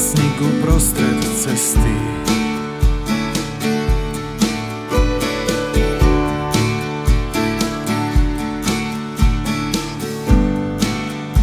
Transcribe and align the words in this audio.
básnik 0.00 0.40
uprostred 0.40 1.20
cesty. 1.36 1.96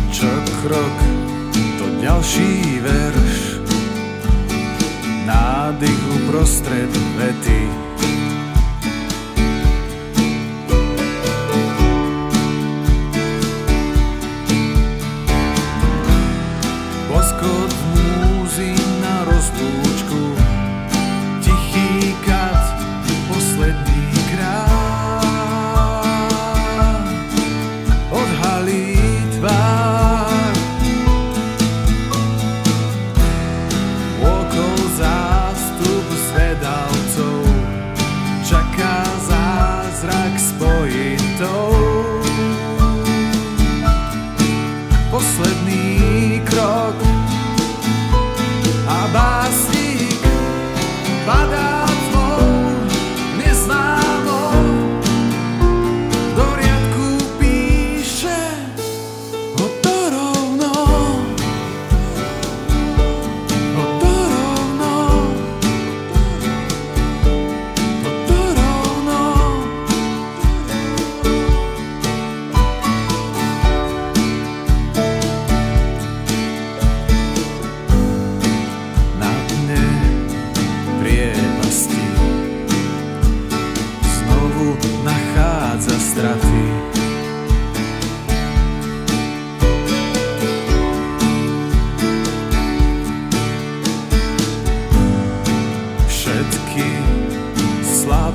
Čo 0.09 0.25
krok, 0.65 0.97
to 1.77 1.85
ďalší 2.01 2.81
verš, 2.81 3.61
nádych 5.29 6.01
uprostred 6.17 6.89
vety. 7.13 7.61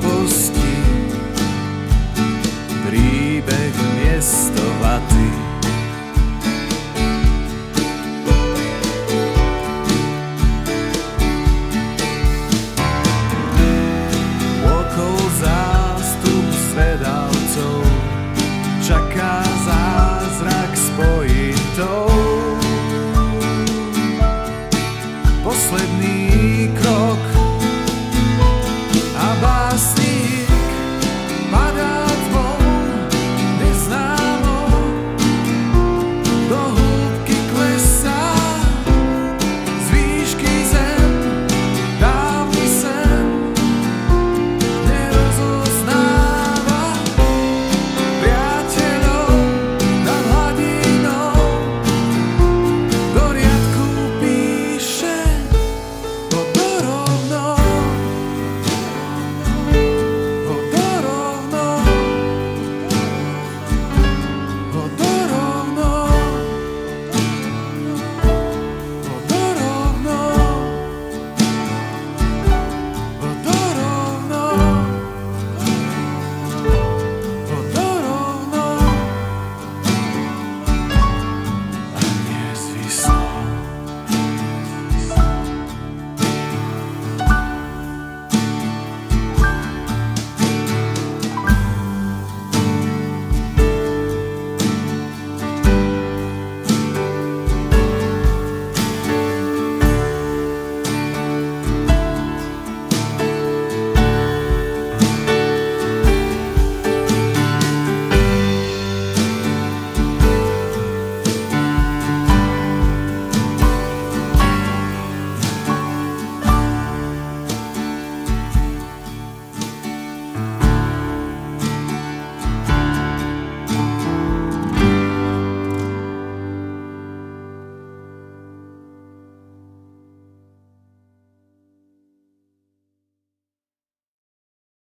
slabosti 0.03 0.75
príbeh 2.83 3.75
miestovatý. 3.95 5.31
Okol 14.67 15.19
zástup 15.39 16.47
svedavcov 16.51 17.87
zázrak 19.63 20.71
spojitou. 20.75 22.11
Posledný 25.47 26.67
krok 26.75 27.32